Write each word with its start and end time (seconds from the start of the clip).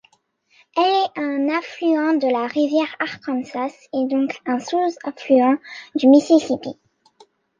Elle 0.75 0.83
est 0.83 1.15
un 1.19 1.47
affluent 1.49 2.15
de 2.15 2.25
la 2.27 2.47
rivière 2.47 2.95
Arkansas 2.97 3.67
et 3.93 4.07
donc 4.07 4.35
un 4.47 4.57
sous-affluent 4.59 5.59
du 5.93 6.07
Mississippi. 6.07 6.75